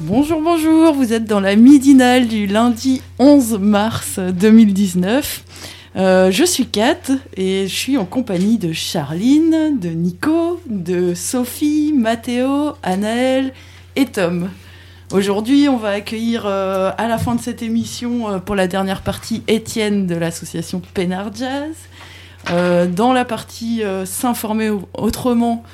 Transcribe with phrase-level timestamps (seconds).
[0.00, 5.44] Bonjour, bonjour, vous êtes dans la midinale du lundi 11 mars 2019.
[5.96, 6.96] Euh, je suis Kat
[7.36, 13.52] et je suis en compagnie de Charline, de Nico, de Sophie, Mathéo, Anaël
[13.96, 14.48] et Tom.
[15.10, 19.02] Aujourd'hui, on va accueillir euh, à la fin de cette émission, euh, pour la dernière
[19.02, 21.74] partie, Étienne de l'association Pénard Jazz.
[22.94, 25.64] dans la partie S'informer autrement,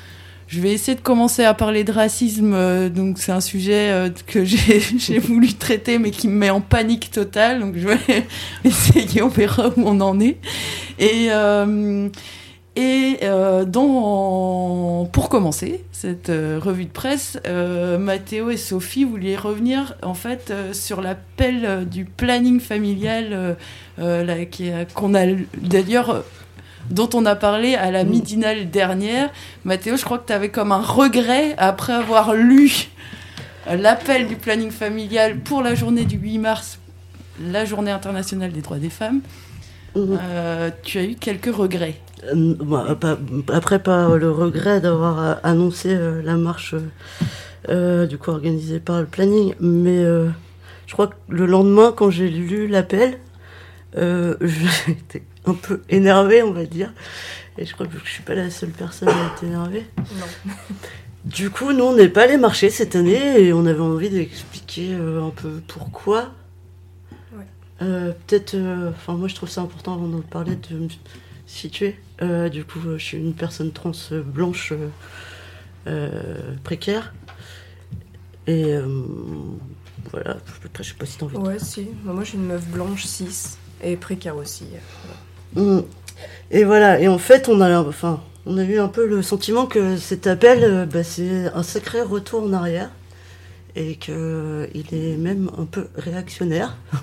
[0.47, 2.53] je vais essayer de commencer à parler de racisme.
[2.53, 6.61] Euh, donc c'est un sujet euh, que j'ai voulu traiter, mais qui me met en
[6.61, 7.59] panique totale.
[7.59, 8.25] Donc je vais
[8.63, 10.37] essayer, on verra où on en est.
[10.99, 11.29] Et
[12.77, 17.39] euh, et dans, pour commencer cette revue de presse,
[17.99, 23.57] Mathéo et Sophie voulaient revenir en fait sur l'appel du planning familial
[23.97, 25.25] qu'on a
[25.57, 26.23] d'ailleurs
[26.89, 28.09] dont on a parlé à la mm.
[28.09, 29.29] midinale dernière.
[29.63, 32.89] Mathéo, je crois que tu avais comme un regret après avoir lu
[33.67, 36.79] l'appel du planning familial pour la journée du 8 mars,
[37.39, 39.21] la journée internationale des droits des femmes.
[39.97, 41.95] Euh, tu as eu quelques regrets.
[42.33, 42.95] Euh,
[43.49, 46.75] après, pas le regret d'avoir euh, annoncé la marche
[47.67, 50.03] du coup organisée par le planning, mais
[50.85, 53.17] je crois que le lendemain, quand j'ai lu l'appel,
[53.95, 56.93] j'étais un peu énervé, on va dire.
[57.57, 59.85] Et je crois que je suis pas la seule personne à être énervée.
[59.97, 60.53] Non.
[61.25, 64.93] Du coup, nous, on n'est pas allé marcher cette année et on avait envie d'expliquer
[64.93, 66.31] euh, un peu pourquoi.
[67.35, 67.45] Ouais.
[67.81, 70.87] Euh, peut-être, euh, enfin, moi, je trouve ça important avant de parler de me
[71.47, 71.97] situer.
[72.21, 73.91] Du coup, je suis une personne trans
[74.25, 74.73] blanche
[76.63, 77.13] précaire.
[78.47, 78.75] Et
[80.11, 80.37] voilà,
[80.79, 81.37] je sais pas si t'en veux.
[81.37, 81.89] Ouais, si.
[82.03, 84.65] Moi, suis une meuf blanche, cis et précaire aussi.
[85.55, 85.79] Mm.
[86.51, 89.65] Et voilà, et en fait, on a, enfin, on a eu un peu le sentiment
[89.65, 92.89] que cet appel, euh, bah, c'est un sacré retour en arrière
[93.75, 96.77] et qu'il est même un peu réactionnaire.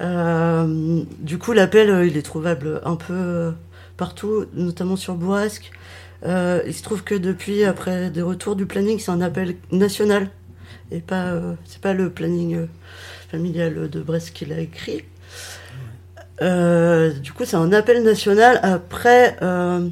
[0.00, 3.52] Euh, du coup, l'appel, euh, il est trouvable un peu
[3.96, 5.70] partout, notamment sur Bourrasque.
[6.24, 10.30] il se trouve que depuis, après des retours du planning, c'est un appel national
[10.90, 11.32] et pas,
[11.64, 12.66] c'est pas le planning
[13.30, 15.04] familial de Brest qui l'a écrit.
[16.42, 18.58] Euh, du coup, c'est un appel national.
[18.62, 19.88] Après, euh,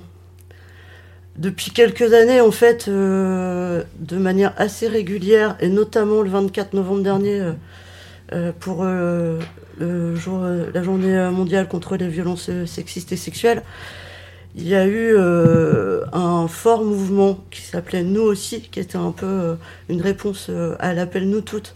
[1.36, 7.02] depuis quelques années, en fait, euh, de manière assez régulière, et notamment le 24 novembre
[7.02, 7.42] dernier,
[8.60, 13.62] pour le jour, la journée mondiale contre les violences sexistes et sexuelles,
[14.54, 19.56] il y a eu un fort mouvement qui s'appelait Nous aussi, qui était un peu
[19.88, 21.74] une réponse à l'appel Nous toutes,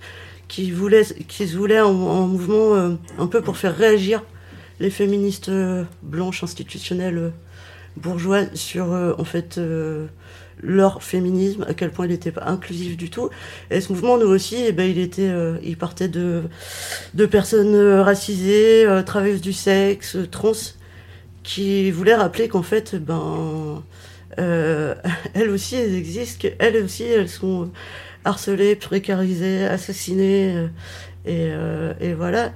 [0.48, 4.22] qui voulait, qui se voulait un, mouvement un peu pour faire réagir
[4.80, 7.30] les féministes euh, blanches institutionnelles euh,
[7.96, 9.60] bourgeoises sur euh, en fait
[10.62, 13.30] leur féminisme, à quel point il n'était pas inclusif du tout.
[13.70, 15.30] Et ce mouvement, nous aussi, eh ben, il était,
[15.62, 16.42] il partait de,
[17.14, 20.52] de personnes racisées, travailleuses du sexe, trans,
[21.42, 23.82] qui voulaient rappeler qu'en fait, ben,
[24.38, 27.70] elles aussi, elles existent, qu'elles aussi, elles sont
[28.24, 30.68] harcelées, précarisées, assassinées,
[31.26, 31.50] et,
[32.00, 32.52] et voilà.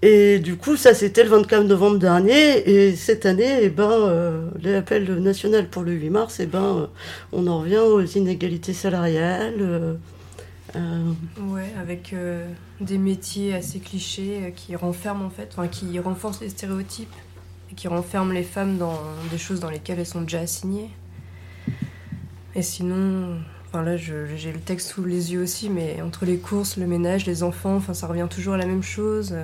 [0.00, 4.48] Et du coup, ça c'était le 24 novembre dernier, et cette année, eh ben, euh,
[4.62, 6.86] l'appel national pour le 8 mars, eh ben, euh,
[7.32, 9.56] on en revient aux inégalités salariales.
[10.76, 12.14] Euh, ouais, avec
[12.80, 17.14] des métiers assez clichés qui renferment en fait, qui renforcent les stéréotypes
[17.72, 19.00] et qui renferment les femmes dans
[19.32, 20.90] des choses dans lesquelles elles sont déjà assignées.
[22.54, 26.76] Et sinon, enfin là, j'ai le texte sous les yeux aussi, mais entre les courses,
[26.76, 29.34] le ménage, les enfants, enfin ça revient toujours à la même chose.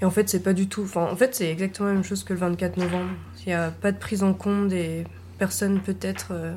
[0.00, 0.88] Et en fait, c'est pas du tout.
[0.94, 3.10] En fait, c'est exactement la même chose que le 24 novembre.
[3.44, 5.04] Il n'y a pas de prise en compte des
[5.38, 6.54] personnes peut-être euh,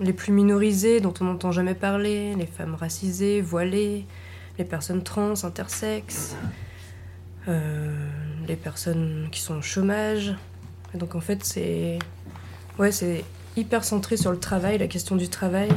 [0.00, 4.04] les plus minorisées, dont on n'entend jamais parler, les femmes racisées, voilées,
[4.58, 6.36] les personnes trans, intersexes,
[7.48, 7.92] euh,
[8.46, 10.34] les personnes qui sont au chômage.
[10.94, 11.98] Donc, en fait, c'est.
[12.78, 13.24] Ouais, c'est
[13.56, 15.70] hyper centré sur le travail, la question du travail,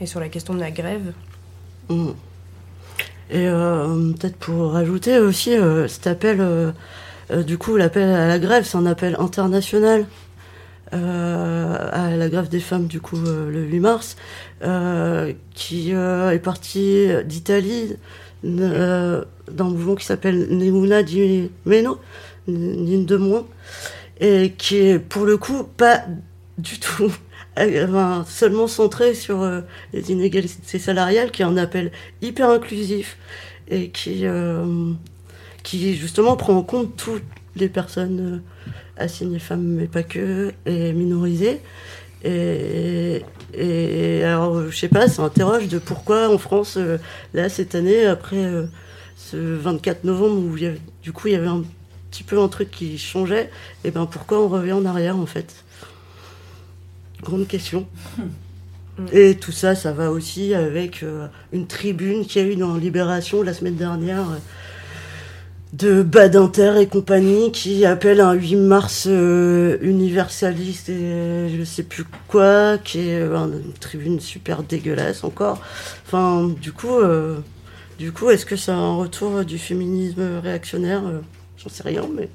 [0.00, 1.14] et sur la question de la grève.
[1.88, 2.10] Mmh.
[3.34, 5.56] Et peut-être pour rajouter aussi,
[5.88, 6.72] cet appel,
[7.46, 10.04] du coup, l'appel à la grève, c'est un appel international.
[10.92, 14.16] à la grève des femmes du coup le 8 mars
[15.54, 17.96] qui est parti d'Italie
[18.44, 19.24] d'un
[19.58, 21.98] mouvement qui s'appelle Nemuna di Meno,
[22.48, 23.46] une de moins,
[24.20, 26.02] et qui est pour le coup pas
[26.58, 27.12] du tout
[28.26, 29.60] seulement centré sur euh,
[29.92, 33.16] les inégalités salariales, qui est un appel hyper inclusif
[33.68, 34.92] et qui, euh,
[35.62, 37.22] qui justement prend en compte toutes
[37.56, 38.42] les personnes
[38.98, 41.60] euh, assignées femmes, mais pas que, et minorisées.
[42.24, 43.22] Et,
[43.52, 46.78] et alors, je sais pas, ça interroge de pourquoi en France,
[47.34, 48.46] là, cette année, après
[49.16, 50.56] ce 24 novembre, où
[51.02, 51.64] du coup, il y avait un
[52.12, 53.50] petit peu un truc qui changeait,
[53.82, 55.64] et ben pourquoi on revient en arrière, en fait?
[57.22, 57.86] Grande question.
[58.98, 59.06] Hmm.
[59.12, 62.74] Et tout ça, ça va aussi avec euh, une tribune qu'il y a eu dans
[62.74, 64.38] Libération la semaine dernière euh,
[65.72, 72.04] de Badinter et compagnie qui appelle un 8 mars euh, universaliste et je sais plus
[72.28, 75.62] quoi, qui est une tribune super dégueulasse encore.
[76.04, 76.98] Enfin, du coup,
[77.98, 81.02] du coup, est-ce que c'est un retour du féminisme réactionnaire?
[81.56, 82.28] J'en sais rien, mais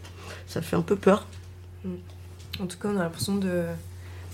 [0.48, 1.28] ça fait un peu peur.
[1.86, 1.98] Hmm.
[2.60, 3.66] En tout cas, on a l'impression de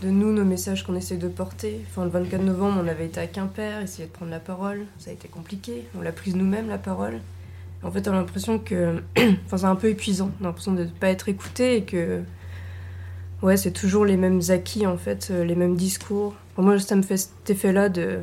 [0.01, 1.81] de nous, nos messages qu'on essaie de porter.
[1.90, 4.86] Enfin, le 24 novembre, on avait été à Quimper, essayer de prendre la parole.
[4.98, 5.86] Ça a été compliqué.
[5.98, 7.19] On l'a prise nous-mêmes, la parole.
[7.84, 9.01] En fait, on a l'impression que.
[9.45, 10.31] enfin, c'est un peu épuisant.
[10.40, 12.22] On a l'impression de ne pas être écouté et que.
[13.42, 16.34] Ouais, c'est toujours les mêmes acquis, en fait, euh, les mêmes discours.
[16.56, 18.19] Pour moi, ça me fait cet effet-là de,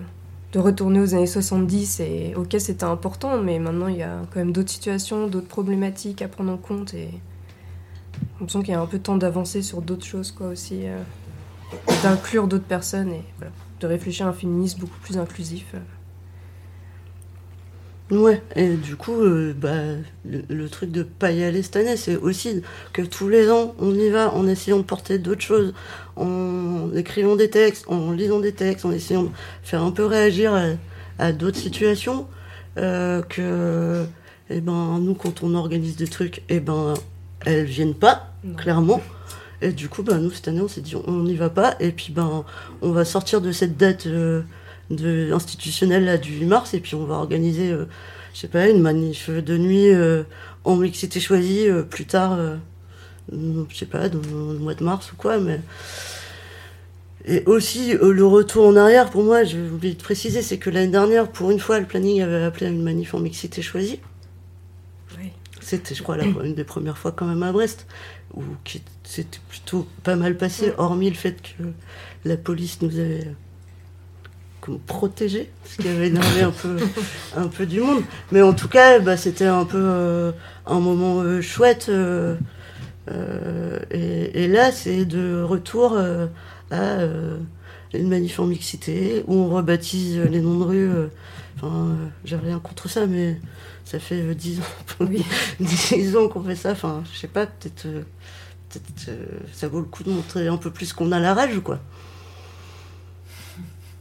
[0.53, 2.01] de retourner aux années 70.
[2.01, 6.23] Et ok, c'était important, mais maintenant, il y a quand même d'autres situations, d'autres problématiques
[6.23, 6.95] à prendre en compte.
[6.95, 7.09] Et.
[8.13, 10.81] J'ai l'impression qu'il y a un peu de temps d'avancer sur d'autres choses, quoi, aussi.
[10.85, 11.03] Euh
[12.03, 13.25] d'inclure d'autres personnes et
[13.81, 15.75] de réfléchir à un féminisme beaucoup plus inclusif.
[18.11, 19.71] Ouais, et du coup, euh, bah,
[20.25, 22.61] le, truc de pas y aller cette année, c'est aussi
[22.93, 25.75] que tous les ans, on y va en essayant de porter d'autres choses,
[26.17, 29.31] en écrivant des textes, en lisant des textes, en essayant de
[29.63, 30.53] faire un peu réagir
[31.21, 32.27] à, d'autres situations,
[32.79, 34.05] euh, que,
[34.49, 36.95] eh ben, nous, quand on organise des trucs, eh ben,
[37.47, 39.01] elles viennent pas, clairement.
[39.63, 41.77] Et du coup, ben, nous, cette année, on s'est dit, on n'y va pas.
[41.81, 42.45] Et puis, ben,
[42.81, 44.43] on va sortir de cette date euh,
[44.89, 46.75] de, institutionnelle là, du 8 mars.
[46.75, 47.85] Et puis, on va organiser, euh,
[48.33, 50.23] je sais pas, une manif de nuit euh,
[50.65, 52.39] en mixité choisie plus tard,
[53.33, 54.21] je sais pas, dans
[54.53, 55.39] le mois de mars ou quoi.
[55.39, 55.61] Mais...
[57.27, 60.91] Et aussi, le retour en arrière, pour moi, je voulais te préciser, c'est que l'année
[60.91, 64.01] dernière, pour une fois, le planning avait appelé à une manif en mixité choisie.
[65.61, 67.87] C'était, je crois, la, une des premières fois quand même à Brest
[68.35, 71.65] ou qui s'était plutôt pas mal passé, hormis le fait que
[72.25, 73.29] la police nous avait
[74.61, 76.77] comme protégés, ce qui avait énervé un peu,
[77.37, 78.03] un peu du monde.
[78.31, 80.33] Mais en tout cas, bah, c'était un peu euh,
[80.67, 81.87] un moment euh, chouette.
[81.89, 82.37] Euh,
[83.91, 85.99] et, là, c'est de retour
[86.71, 86.99] à
[87.93, 90.91] une manif en mixité, où on rebaptise les noms de rue.
[91.57, 93.41] Enfin, j'ai rien contre ça, mais
[93.85, 95.05] ça fait 10 ans,
[95.59, 96.71] 10 ans qu'on fait ça.
[96.71, 97.89] Enfin, je sais pas, peut-être
[99.09, 101.79] euh, ça vaut le coup de montrer un peu plus qu'on a la rage, quoi.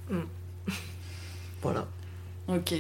[0.10, 0.20] Mm.
[1.62, 1.88] Voilà.
[2.48, 2.74] Ok.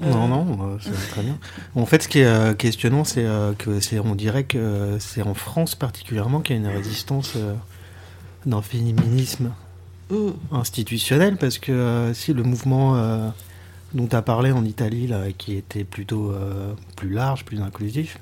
[0.00, 1.38] Non, non, c'est très bien.
[1.76, 5.22] En fait, ce qui est euh, questionnant, c'est euh, que c'est, on dirait que c'est
[5.22, 7.36] en France particulièrement qu'il y a une résistance
[8.44, 9.52] d'un féminisme
[10.10, 10.30] mm.
[10.50, 13.32] institutionnel, parce que si le mouvement
[13.94, 16.34] dont tu as parlé en Italie, là, qui était plutôt
[16.96, 18.18] plus large, plus inclusif,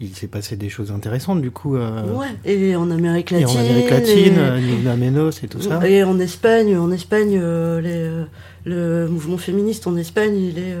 [0.00, 1.76] il s'est passé des choses intéressantes du coup.
[1.76, 3.48] Euh, ouais, et en Amérique latine.
[3.48, 4.96] Et en Amérique latine, et...
[4.96, 5.86] Menos et tout ça.
[5.86, 8.24] Et en Espagne, en Espagne, euh, les, euh,
[8.64, 10.74] le mouvement féministe en Espagne, il est,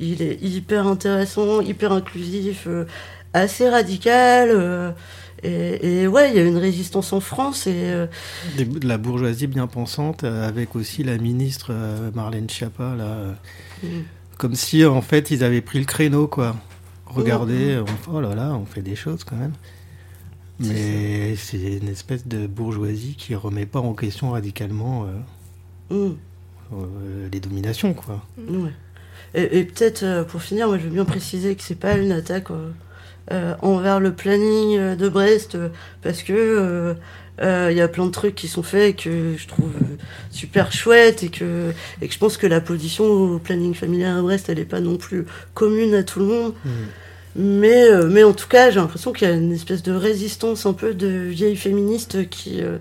[0.00, 2.66] il est hyper intéressant, hyper inclusif,
[3.34, 4.94] assez radical.
[5.42, 7.92] Et, et, ouais, il y a une résistance en France et
[8.56, 11.74] de la bourgeoisie bien pensante, avec aussi la ministre
[12.14, 13.34] Marlène Schiappa là,
[13.82, 13.88] mm.
[14.38, 16.56] comme si en fait ils avaient pris le créneau quoi
[17.14, 19.52] regardez, oh là là, on fait des choses quand même.
[20.60, 25.06] Mais c'est une espèce de bourgeoisie qui remet pas en question radicalement
[25.90, 26.16] euh, mm.
[26.72, 28.22] euh, les dominations, quoi.
[28.38, 28.68] Mm.
[29.34, 32.48] Et, peut-être euh, pour finir, moi je veux bien préciser que c'est pas une attaque
[33.62, 35.56] envers le planning de Brest,
[36.02, 36.94] parce que
[37.40, 39.72] il y a plein de trucs qui sont faits que je trouve
[40.30, 44.22] super chouettes et que, et que je pense que la position au planning familial à
[44.22, 46.54] Brest, elle est pas non plus commune à tout le monde.
[46.64, 46.70] Mm.
[47.36, 50.66] Mais, euh, mais en tout cas, j'ai l'impression qu'il y a une espèce de résistance
[50.66, 52.78] un peu de vieilles féministes qui euh,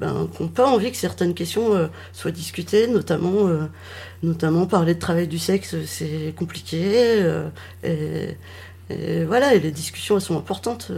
[0.00, 3.48] ben, n'ont pas envie que certaines questions euh, soient discutées, notamment,
[4.22, 7.22] notamment parler de travail du sexe, c'est compliqué.
[7.84, 8.36] Et,
[8.90, 10.90] et, voilà, et les discussions, elles sont importantes.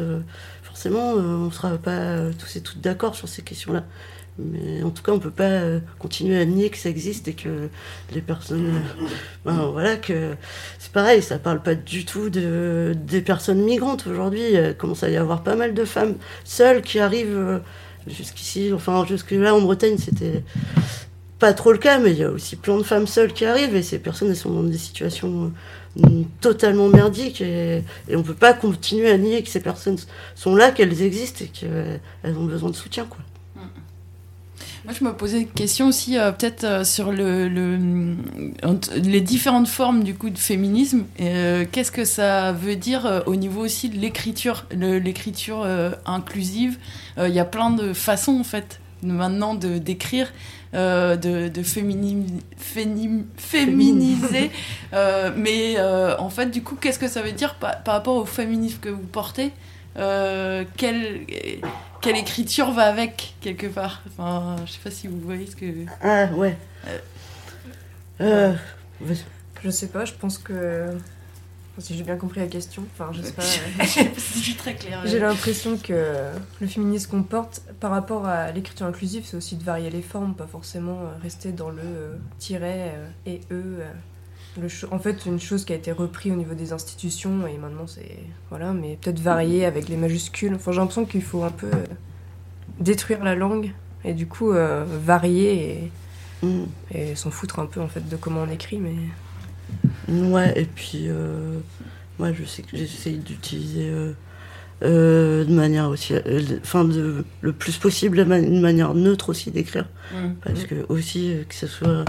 [0.62, 3.84] forcément, on ne sera pas tous et toutes d'accord sur ces questions-là.
[4.38, 7.35] Mais en tout cas, on peut pas euh, continuer à nier que ça existe et
[7.35, 7.69] que
[8.12, 9.07] les personnes, euh,
[9.45, 10.35] ben, voilà, que
[10.81, 14.43] c'est pareil, ça parle pas du tout de des personnes migrantes aujourd'hui.
[14.53, 17.59] Il commence à y avoir pas mal de femmes seules qui arrivent euh,
[18.09, 20.43] jusqu'ici, enfin jusque là en Bretagne, c'était
[21.38, 23.76] pas trop le cas, mais il y a aussi plein de femmes seules qui arrivent
[23.76, 25.53] et ces personnes elles sont dans des situations
[26.41, 29.99] totalement merdiques et, et on peut pas continuer à nier que ces personnes
[30.35, 33.21] sont là, qu'elles existent et qu'elles ont besoin de soutien, quoi.
[34.85, 37.49] Moi, je me posais une question aussi, euh, peut-être euh, sur le,
[38.97, 41.05] les différentes formes du coup de féminisme.
[41.21, 45.67] Euh, qu'est-ce que ça veut dire au niveau aussi de l'écriture, l'écriture
[46.05, 46.79] inclusive?
[47.17, 50.31] Il y a plein de façons en fait maintenant de d'écrire.
[50.75, 52.26] de, de féminiser,
[55.37, 55.76] mais
[56.19, 58.91] en fait, du coup, qu'est-ce que ça veut dire par, par rapport au féminisme que
[58.91, 59.53] vous portez?
[59.97, 61.21] Quel,
[62.04, 64.02] quelle écriture va avec quelque part.
[64.06, 65.66] Enfin, je sais pas si vous voyez ce que.
[66.02, 66.56] Ah ouais.
[66.87, 66.99] Euh...
[68.20, 68.54] Euh...
[69.62, 70.04] Je sais pas.
[70.04, 70.90] Je pense que
[71.78, 73.42] si j'ai bien compris la question, enfin je sais pas.
[73.82, 75.00] je suis très claire.
[75.04, 76.30] J'ai l'impression que
[76.61, 80.34] le féminisme qu'on porte par rapport à l'écriture inclusive, c'est aussi de varier les formes,
[80.34, 82.94] pas forcément euh, rester dans le euh, tiret
[83.26, 83.82] et e
[84.90, 88.18] en fait, une chose qui a été reprise au niveau des institutions et maintenant c'est.
[88.50, 90.54] Voilà, mais peut-être varier avec les majuscules.
[90.54, 91.84] Enfin, j'ai l'impression qu'il faut un peu euh,
[92.78, 93.73] détruire la langue
[94.04, 95.90] et du coup euh, varier
[96.42, 96.64] et, mm.
[96.92, 98.78] et s'en foutre un peu en fait de comment on écrit.
[98.78, 98.94] Mais.
[100.08, 101.06] Ouais, et puis.
[101.08, 101.58] Euh,
[102.18, 103.90] moi, je sais que j'essaie d'utiliser.
[104.85, 106.14] De manière aussi,
[106.62, 110.35] enfin de le plus possible, une manière neutre aussi d'écrire, mm.
[110.45, 112.05] parce que aussi que ce soit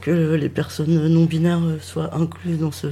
[0.00, 2.86] que les personnes non binaires soient incluses dans ce,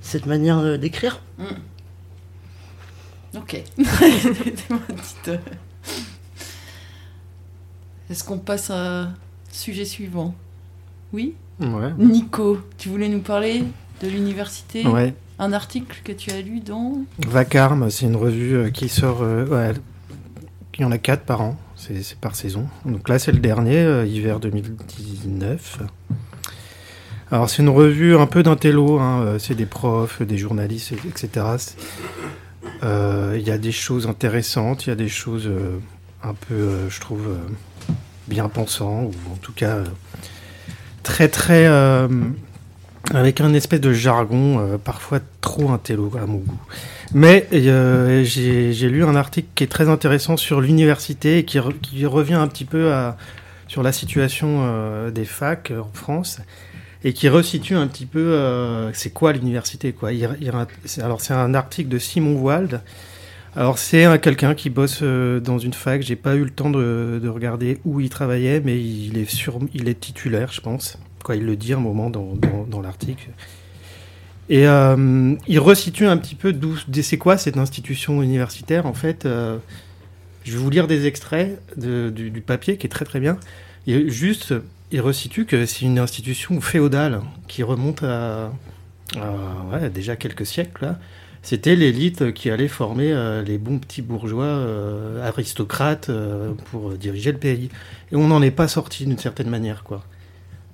[0.00, 1.20] cette manière d'écrire.
[1.38, 1.44] Mm.
[3.36, 3.62] Ok.
[8.10, 9.10] Est-ce qu'on passe à
[9.52, 10.34] sujet suivant?
[11.12, 11.34] Oui?
[11.60, 11.92] Ouais.
[11.98, 13.64] Nico, tu voulais nous parler
[14.02, 14.86] de l'université?
[14.86, 15.14] Ouais.
[15.40, 19.22] Un article que tu as lu dans Vacarme, c'est une revue euh, qui sort.
[19.22, 19.72] Euh, ouais,
[20.76, 22.66] il y en a quatre par an c'est par saison.
[22.84, 25.78] Donc là, c'est le dernier, euh, hiver 2019.
[27.30, 31.46] Alors, c'est une revue un peu d'un télo, hein, c'est des profs, des journalistes, etc.
[32.82, 35.48] Il y a des choses intéressantes, il y a des choses
[36.24, 37.28] un peu, je trouve,
[38.26, 39.84] bien pensant, ou en tout cas
[41.04, 41.68] très, très.
[43.14, 46.60] Avec un espèce de jargon, parfois trop intello à mon goût.
[47.14, 52.34] Mais euh, j'ai lu un article qui est très intéressant sur l'université et qui, revient
[52.34, 52.92] un petit peu
[53.66, 56.40] sur la situation euh, des facs en France
[57.04, 60.10] et qui resitue un petit peu euh, c'est quoi l'université quoi.
[61.02, 62.82] Alors c'est un article de Simon Wald.
[63.56, 66.02] Alors c'est quelqu'un qui bosse dans une fac.
[66.02, 69.58] J'ai pas eu le temps de, de, regarder où il travaillait, mais il est sur,
[69.72, 70.98] il est titulaire, je pense.
[71.36, 73.30] Il le dit un moment dans, l'article.
[74.48, 78.86] Et euh, il resitue un petit peu d'où c'est quoi cette institution universitaire.
[78.86, 79.58] En fait, euh,
[80.44, 83.36] je vais vous lire des extraits du, papier qui est très très bien.
[83.86, 84.54] Il, juste,
[84.90, 88.50] il resitue que c'est une institution féodale qui remonte à,
[89.92, 90.94] déjà quelques siècles.
[91.42, 94.66] C'était l'élite qui allait former euh, les bons petits bourgeois
[95.22, 96.10] aristocrates
[96.70, 97.68] pour diriger le pays.
[98.12, 100.02] Et on n'en est pas sorti d'une certaine manière, quoi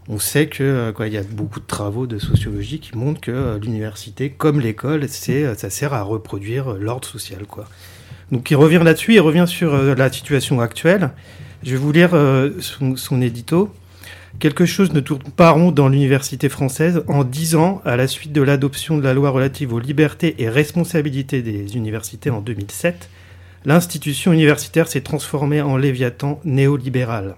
[0.08, 3.30] on sait que euh, il y a beaucoup de travaux de sociologie qui montrent que
[3.30, 7.40] euh, l'université, comme l'école, euh, ça sert à reproduire l'ordre social.
[8.30, 11.10] Donc il revient là-dessus, il revient sur la situation actuelle.
[11.62, 12.10] Je vais vous lire
[12.60, 13.72] son, son, édito.
[14.38, 17.04] Quelque chose ne tourne pas rond dans l'université française.
[17.06, 20.48] En dix ans, à la suite de l'adoption de la loi relative aux libertés et
[20.48, 23.08] responsabilités des universités en 2007,
[23.64, 27.36] l'institution universitaire s'est transformée en léviathan néolibéral.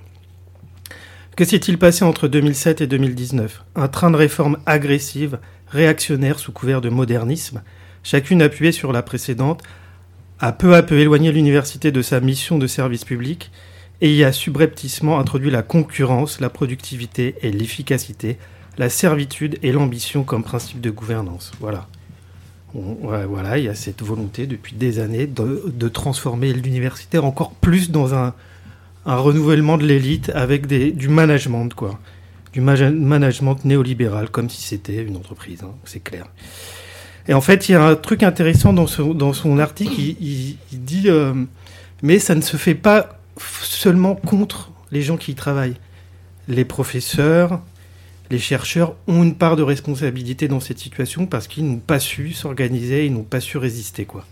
[1.37, 5.38] Que s'est-il passé entre 2007 et 2019 Un train de réforme agressive,
[5.69, 7.62] réactionnaire sous couvert de modernisme,
[8.02, 9.62] chacune appuyée sur la précédente,
[10.40, 13.50] a peu à peu éloigné l'université de sa mission de service public
[14.00, 18.38] et y a subrepticement introduit la concurrence, la productivité et l'efficacité,
[18.78, 21.52] la servitude et l'ambition comme principe de gouvernance.
[21.61, 21.87] Voilà.
[22.73, 27.90] voilà, il y a cette volonté depuis des années de, de transformer l'université encore plus
[27.90, 28.33] dans un,
[29.06, 31.98] un renouvellement de l'élite avec du management, quoi.
[32.52, 36.26] Du management néolibéral, comme si c'était une entreprise, hein, c'est clair.
[37.28, 41.04] Et en fait, il y a un truc intéressant dans, dans son article, il, dit,
[41.06, 41.34] euh,
[42.02, 45.76] mais ça ne se fait pas seulement contre les gens qui y travaillent.
[46.48, 47.60] Les professeurs,
[48.30, 52.32] les chercheurs ont une part de responsabilité dans cette situation parce qu'ils n'ont pas su
[52.32, 54.04] s'organiser, ils n'ont pas su résister.
[54.04, 54.25] Quoi.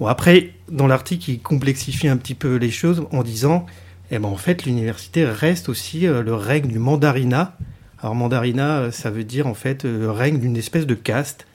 [0.00, 3.66] Bon, après, dans l'article, il complexifie un petit peu les choses en disant,
[4.10, 7.56] eh ben, en fait, l'université reste aussi euh, le règne du mandarinat.
[8.00, 11.46] Alors, mandarinat, euh, ça veut dire, en fait, le règne d'une espèce de caste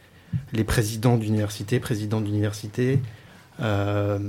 [0.53, 2.99] les présidents d'université, présidents d'université,
[3.61, 4.19] euh,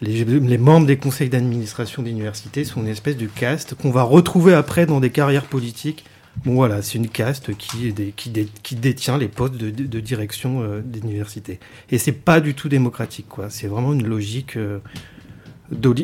[0.00, 4.86] les, membres des conseils d'administration d'université sont une espèce de caste qu'on va retrouver après
[4.86, 6.04] dans des carrières politiques.
[6.44, 11.58] Bon voilà, c'est une caste qui, qui, détient les postes de, direction euh, d'université.
[11.90, 13.50] Et c'est pas du tout démocratique, quoi.
[13.50, 14.78] C'est vraiment une logique euh,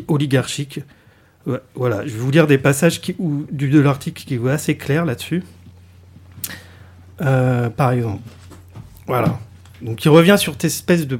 [0.09, 0.81] oligarchique.
[1.75, 5.43] Voilà, je vais vous lire des passages qui, de l'article qui est assez clair là-dessus.
[7.17, 8.21] par exemple,
[9.07, 9.39] voilà.
[9.81, 11.19] Donc il revient sur cette espèce de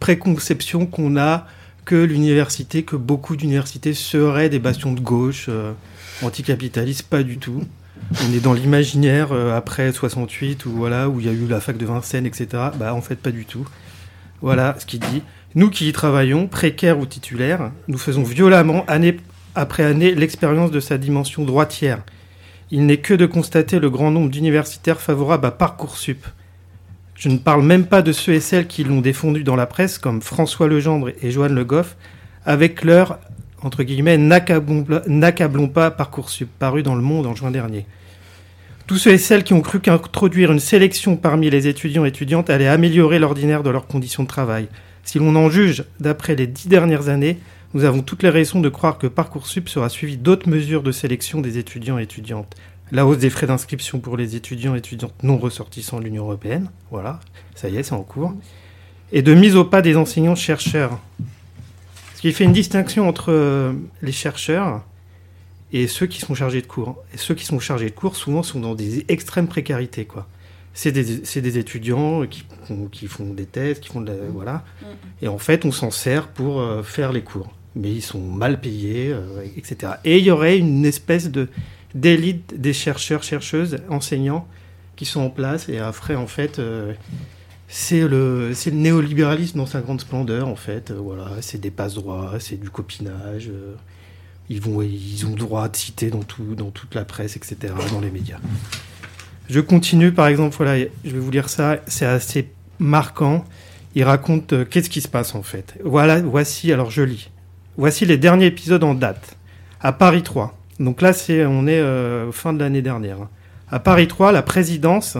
[0.00, 1.46] préconception qu'on a
[1.84, 5.72] que l'université, que beaucoup d'universités seraient des bastions de gauche, euh,
[6.22, 7.62] anticapitalistes, pas du tout.
[8.22, 11.60] On est dans l'imaginaire euh, après 68 où voilà où il y a eu la
[11.60, 12.46] fac de Vincennes, etc.
[12.78, 13.66] Bah en fait pas du tout.
[14.40, 15.22] Voilà ce qu'il dit.
[15.54, 19.16] Nous qui y travaillons, précaires ou titulaires, nous faisons violemment année
[19.54, 22.02] après année l'expérience de sa dimension droitière.
[22.70, 26.26] Il n'est que de constater le grand nombre d'universitaires favorables à Parcoursup
[27.14, 29.98] je ne parle même pas de ceux et celles qui l'ont défendu dans la presse,
[29.98, 31.96] comme François Legendre et Joanne Le Goff,
[32.44, 33.18] avec leur,
[33.62, 37.86] entre guillemets, n'accablons pas Parcoursup, paru dans Le Monde en juin dernier.
[38.86, 42.50] Tous ceux et celles qui ont cru qu'introduire une sélection parmi les étudiants et étudiantes
[42.50, 44.68] allait améliorer l'ordinaire de leurs conditions de travail.
[45.04, 47.38] Si l'on en juge d'après les dix dernières années,
[47.74, 51.40] nous avons toutes les raisons de croire que Parcoursup sera suivi d'autres mesures de sélection
[51.40, 52.56] des étudiants et étudiantes
[52.92, 56.70] la hausse des frais d'inscription pour les étudiants et étudiantes non ressortissants de l'Union européenne,
[56.90, 57.20] voilà,
[57.54, 58.34] ça y est, c'est en cours,
[59.12, 60.98] et de mise au pas des enseignants-chercheurs.
[62.14, 64.82] Ce qui fait une distinction entre euh, les chercheurs
[65.72, 67.02] et ceux qui sont chargés de cours.
[67.12, 70.26] Et ceux qui sont chargés de cours, souvent, sont dans des extrêmes précarités, quoi.
[70.72, 72.44] C'est des, étudiants qui,
[72.90, 74.64] qui, font des thèses, qui font de la, voilà.
[75.22, 77.52] Et en fait, on s'en sert pour euh, faire les cours.
[77.76, 79.94] Mais ils sont mal payés, euh, etc.
[80.04, 81.48] Et il y aurait une espèce de
[81.94, 84.48] d'élite des chercheurs, chercheuses, enseignants
[84.96, 85.68] qui sont en place.
[85.68, 86.92] Et après, en fait, euh,
[87.68, 90.90] c'est le, le néolibéralisme dans sa grande splendeur, en fait.
[90.90, 93.50] Euh, voilà, c'est des passe-droits, c'est du copinage.
[94.48, 98.00] Ils, vont, ils ont droit de citer dans, tout, dans toute la presse, etc., dans
[98.00, 98.38] les médias.
[99.48, 103.44] Je continue, par exemple, voilà, je vais vous lire ça, c'est assez marquant.
[103.94, 105.74] Il raconte qu'est-ce qui se passe en fait?
[105.84, 107.30] Voilà, voici, alors je lis.
[107.76, 109.36] Voici les derniers épisodes en date.
[109.80, 113.18] À Paris 3, donc là, c'est, on est euh, fin de l'année dernière.
[113.68, 115.18] À Paris 3, la présidence,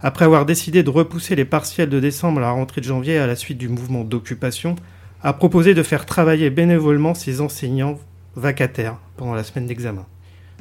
[0.00, 3.26] après avoir décidé de repousser les partiels de décembre à la rentrée de janvier à
[3.26, 4.76] la suite du mouvement d'occupation,
[5.22, 7.98] a proposé de faire travailler bénévolement ses enseignants
[8.36, 10.06] vacataires pendant la semaine d'examen.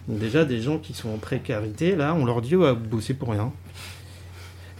[0.07, 3.29] Donc déjà, des gens qui sont en précarité, là, on leur dit oh, bosser pour
[3.29, 3.51] rien.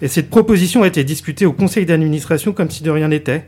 [0.01, 3.45] Et cette proposition a été discutée au conseil d'administration comme si de rien n'était.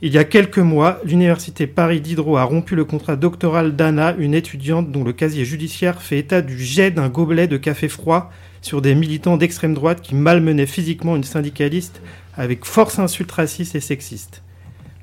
[0.00, 4.32] Il y a quelques mois, l'université Paris Diderot a rompu le contrat doctoral d'Anna, une
[4.32, 8.30] étudiante dont le casier judiciaire fait état du jet d'un gobelet de café froid
[8.62, 12.00] sur des militants d'extrême droite qui malmenaient physiquement une syndicaliste
[12.36, 14.44] avec force insulte raciste et sexiste.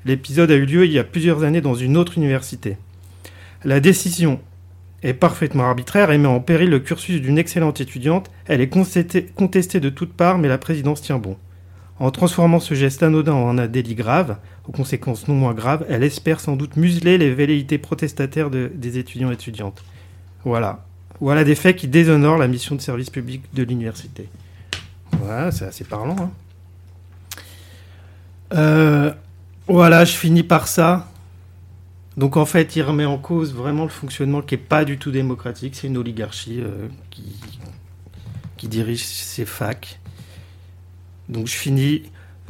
[0.06, 2.78] L'épisode a eu lieu il y a plusieurs années dans une autre université.
[3.64, 4.40] La décision
[5.02, 8.30] est parfaitement arbitraire et met en péril le cursus d'une excellente étudiante.
[8.46, 11.36] Elle est contestée de toutes parts, mais la présidence tient bon.
[11.98, 14.36] En transformant ce geste anodin en un délit grave,
[14.68, 19.30] aux conséquences non moins graves, elle espère sans doute museler les velléités protestataires des étudiants
[19.30, 19.82] et étudiantes.
[20.44, 20.84] Voilà.
[21.20, 24.28] Voilà des faits qui déshonorent la mission de service public de l'université.
[25.12, 26.16] Voilà, c'est assez parlant.
[26.18, 26.30] Hein.
[28.54, 29.12] Euh,
[29.66, 31.08] voilà, je finis par ça.
[32.16, 35.10] Donc en fait, il remet en cause vraiment le fonctionnement qui n'est pas du tout
[35.10, 35.74] démocratique.
[35.74, 40.00] C'est une oligarchie euh, qui, dirige ces facs.
[41.28, 42.02] Donc je finis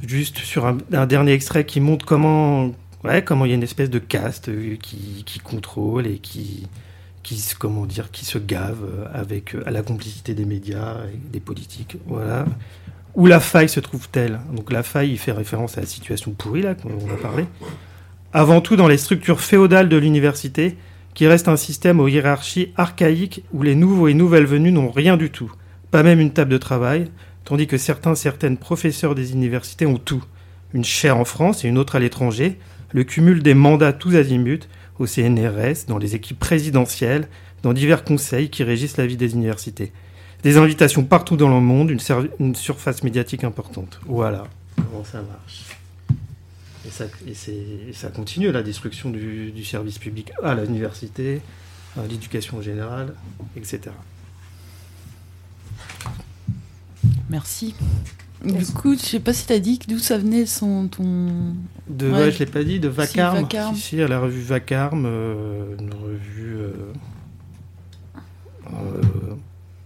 [0.06, 2.72] juste sur un, dernier extrait qui montre comment,
[3.04, 6.66] ouais, comment il y a une espèce de caste euh, qui, qui contrôle et qui,
[7.22, 11.40] qui, comment dire, qui se gave euh, avec à la complicité des médias et des
[11.40, 11.96] politiques.
[12.06, 12.46] Voilà.
[13.14, 14.40] Où la faille se trouve-t-elle?
[14.52, 17.46] Donc la faille, il fait référence à la situation pourrie là, on a parlé.
[18.34, 20.76] Avant tout dans les structures féodales de l'université,
[21.16, 25.16] qui reste un système aux hiérarchies archaïques où les nouveaux et nouvelles venus n'ont rien
[25.16, 25.50] du tout,
[25.90, 27.10] pas même une table de travail,
[27.46, 30.22] tandis que certains, certaines professeurs des universités ont tout.
[30.74, 32.58] Une chaire en France et une autre à l'étranger,
[32.92, 37.28] le cumul des mandats tous azimuts, au CNRS, dans les équipes présidentielles,
[37.62, 39.92] dans divers conseils qui régissent la vie des universités.
[40.42, 44.00] Des invitations partout dans le monde, une, surface médiatique importante.
[44.06, 44.44] Voilà.
[44.76, 45.64] comment ça marche?
[47.26, 51.40] Et ça, continue, la destruction du service public à l'université,
[51.96, 53.14] à l'éducation générale,
[53.56, 53.90] etc.
[57.30, 57.74] Merci.
[58.44, 61.54] Du coup, je sais pas si tu as dit d'où ça venait son ton.
[61.88, 63.36] De, ouais, je l'ai pas dit, de Vacarme.
[63.36, 63.74] Si, Vacarme.
[63.76, 66.72] Si, à la revue Vacarme, euh, une revue euh,
[68.72, 69.02] euh,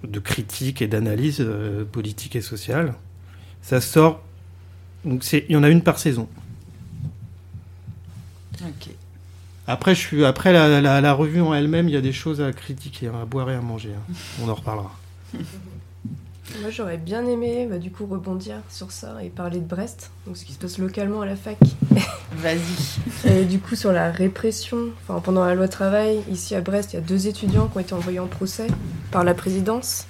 [0.07, 2.95] de critique et d'analyse euh, politique et sociale.
[3.63, 4.23] Ça sort.
[5.05, 6.29] Donc c'est, il y en a une par saison.
[8.61, 8.91] Ok.
[9.67, 12.41] Après, je suis, après la, la, la revue en elle-même, il y a des choses
[12.41, 13.93] à critiquer, à boire et à manger.
[13.95, 14.13] Hein.
[14.43, 14.99] On en reparlera.
[16.61, 20.37] Moi, j'aurais bien aimé, bah, du coup, rebondir sur ça et parler de Brest, donc
[20.37, 21.57] ce qui se passe localement à la fac.
[22.37, 23.31] Vas-y.
[23.31, 26.97] Et du coup, sur la répression, enfin, pendant la loi travail, ici à Brest, il
[26.97, 28.67] y a deux étudiants qui ont été envoyés en procès
[29.11, 30.07] par la présidence.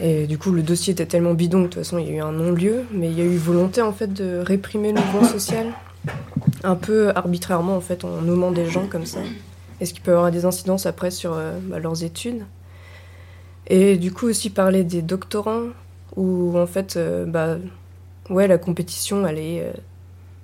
[0.00, 2.14] Et du coup, le dossier était tellement bidon que de toute façon, il y a
[2.14, 5.24] eu un non-lieu, mais il y a eu volonté en fait de réprimer le mouvement
[5.24, 5.66] social,
[6.64, 9.20] un peu arbitrairement en fait, en nommant des gens comme ça.
[9.80, 12.42] Et ce qui peut avoir des incidences après sur euh, bah, leurs études?
[13.70, 15.68] Et du coup aussi parler des doctorants,
[16.16, 17.56] où en fait, euh, bah,
[18.28, 19.72] ouais, la compétition, elle est euh,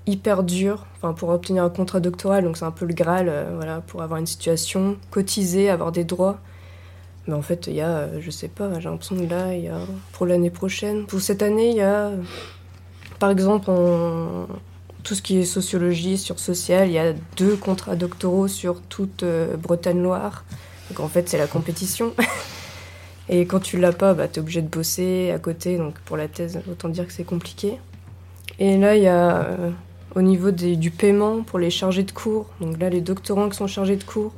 [0.06, 3.50] hyper dure enfin, pour obtenir un contrat doctoral, donc c'est un peu le Graal, euh,
[3.56, 6.38] voilà, pour avoir une situation, cotiser, avoir des droits.
[7.26, 9.68] Mais en fait, il y a, je sais pas, j'ai l'impression que là, il y
[9.68, 9.80] a,
[10.12, 12.12] pour l'année prochaine, pour cette année, il y a,
[13.18, 14.46] par exemple, en,
[15.02, 19.24] tout ce qui est sociologie, sur social, il y a deux contrats doctoraux sur toute
[19.60, 20.44] Bretagne-Loire.
[20.90, 22.12] Donc en fait, c'est la compétition.
[23.28, 25.78] Et quand tu l'as pas, bah, tu es obligé de bosser à côté.
[25.78, 27.78] Donc pour la thèse, autant dire que c'est compliqué.
[28.58, 29.70] Et là, il y a euh,
[30.14, 32.46] au niveau des, du paiement pour les chargés de cours.
[32.60, 34.32] Donc là, les doctorants qui sont chargés de cours,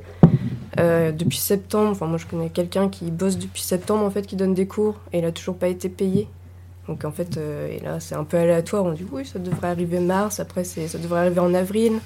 [0.79, 4.35] euh, depuis septembre, enfin moi je connais quelqu'un qui bosse depuis septembre en fait, qui
[4.35, 6.27] donne des cours et il a toujours pas été payé.
[6.87, 8.85] Donc en fait, euh, et là c'est un peu aléatoire.
[8.85, 11.99] On dit oui, ça devrait arriver mars, après ça devrait arriver en avril.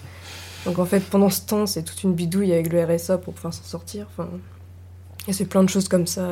[0.66, 3.54] Donc en fait, pendant ce temps, c'est toute une bidouille avec le RSA pour pouvoir
[3.54, 4.08] s'en sortir.
[4.12, 4.30] Enfin,
[5.28, 6.30] et c'est plein de choses comme ça.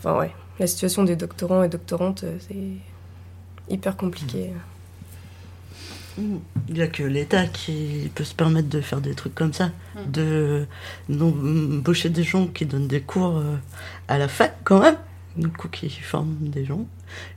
[0.00, 4.50] Enfin, ouais, la situation des doctorants et doctorantes, euh, c'est hyper compliqué.
[6.18, 9.68] Il n'y a que l'État qui peut se permettre de faire des trucs comme ça,
[9.94, 10.10] mm.
[10.10, 10.66] de
[11.10, 13.56] embaucher des gens qui donnent des cours euh,
[14.08, 14.96] à la fac quand même,
[15.36, 16.86] du coup qui forment des gens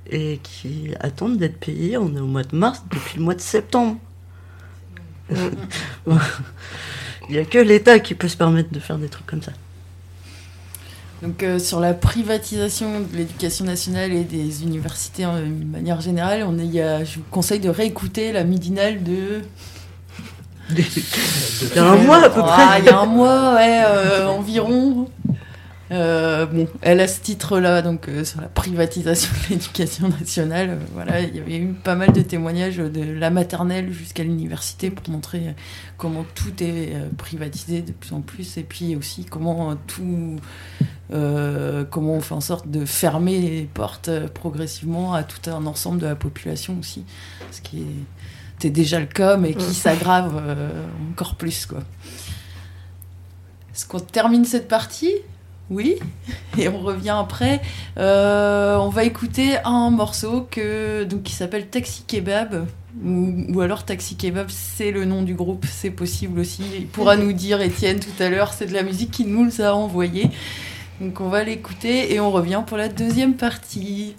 [0.09, 1.97] et qui attendent d'être payés.
[1.97, 3.97] On est au mois de mars depuis le mois de septembre.
[5.29, 5.35] Mm.
[7.29, 9.53] Il n'y a que l'État qui peut se permettre de faire des trucs comme ça.
[11.23, 15.39] Donc euh, sur la privatisation de l'éducation nationale et des universités en
[15.71, 19.41] manière générale, on est, y a, je vous conseille de réécouter la midinale de...
[20.75, 22.63] Il y a un mois à peu près.
[22.67, 25.07] Ah, il y a un mois, ouais, euh, environ.
[25.91, 30.79] Euh, bon, elle a ce titre-là, donc sur la privatisation de l'éducation nationale.
[30.93, 35.07] voilà, il y avait eu pas mal de témoignages de la maternelle jusqu'à l'université pour
[35.09, 35.55] montrer
[35.97, 40.39] comment tout est privatisé de plus en plus, et puis aussi comment tout
[41.11, 45.99] euh, comment on fait en sorte de fermer les portes progressivement à tout un ensemble
[45.99, 47.03] de la population aussi,
[47.51, 47.83] ce qui
[48.57, 50.69] était déjà le cas, mais qui s'aggrave euh,
[51.11, 51.65] encore plus.
[51.65, 51.79] Quoi.
[53.73, 55.13] Est-ce qu'on termine cette partie?
[55.69, 55.97] Oui,
[56.57, 57.61] et on revient après.
[57.97, 62.65] Euh, on va écouter un morceau qui s'appelle Taxi Kebab,
[63.03, 66.63] ou, alors Taxi Kebab, c'est le nom du groupe, c'est possible aussi.
[66.75, 69.73] Il pourra nous dire, Étienne, tout à l'heure, c'est de la musique qu'il nous a
[69.73, 70.29] envoyée.
[71.01, 74.15] Donc on va l'écouter et on revient pour la deuxième partie.